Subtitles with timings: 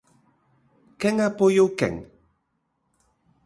[0.99, 1.95] Quen apoiou quen?